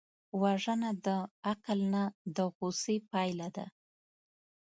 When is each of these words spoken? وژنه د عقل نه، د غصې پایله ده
وژنه 0.41 0.91
د 1.05 1.07
عقل 1.49 1.79
نه، 1.93 2.03
د 2.35 2.37
غصې 2.57 2.97
پایله 3.11 3.47
ده 3.55 3.65